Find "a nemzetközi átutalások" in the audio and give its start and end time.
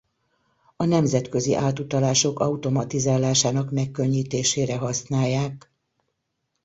0.77-2.39